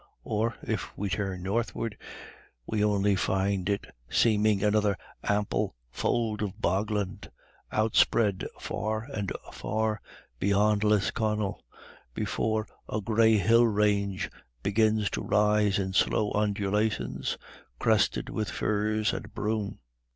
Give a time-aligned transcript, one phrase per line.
[0.23, 1.95] Or, if we turn northward,
[2.65, 7.29] we only find it seaming another ample fold of bogland,
[7.71, 10.01] outspread far and far
[10.39, 11.63] beyond Lisconnel
[12.15, 14.31] before a grey hill range
[14.63, 17.37] begins to rise in slow undulations,
[17.77, 19.77] crested with furze and broom.